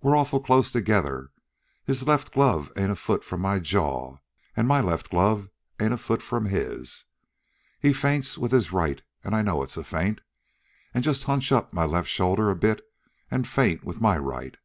We're 0.00 0.16
awful 0.16 0.40
close 0.40 0.72
together. 0.72 1.30
His 1.84 2.08
left 2.08 2.32
glove 2.32 2.72
ain't 2.74 2.90
a 2.90 2.94
foot 2.96 3.22
from 3.22 3.42
my 3.42 3.58
jaw, 3.58 4.16
an' 4.56 4.66
my 4.66 4.80
left 4.80 5.10
glove 5.10 5.50
ain't 5.78 5.92
a 5.92 5.98
foot 5.98 6.22
from 6.22 6.46
his. 6.46 7.04
He 7.78 7.92
feints 7.92 8.38
with 8.38 8.50
his 8.52 8.72
right, 8.72 9.02
an' 9.22 9.34
I 9.34 9.42
know 9.42 9.62
it's 9.62 9.76
a 9.76 9.84
feint, 9.84 10.22
an' 10.94 11.02
just 11.02 11.24
hunch 11.24 11.52
up 11.52 11.74
my 11.74 11.84
left 11.84 12.08
shoulder 12.08 12.48
a 12.48 12.56
bit 12.56 12.80
an' 13.30 13.44
feint 13.44 13.84
with 13.84 14.00
my 14.00 14.16
right. 14.16 14.56